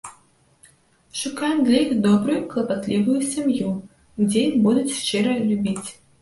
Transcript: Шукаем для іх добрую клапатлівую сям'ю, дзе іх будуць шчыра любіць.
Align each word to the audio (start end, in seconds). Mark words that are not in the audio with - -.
Шукаем 1.19 1.59
для 1.67 1.77
іх 1.85 1.91
добрую 2.05 2.37
клапатлівую 2.53 3.19
сям'ю, 3.35 3.69
дзе 4.27 4.41
іх 4.49 4.57
будуць 4.65 4.95
шчыра 5.03 5.37
любіць. 5.51 5.89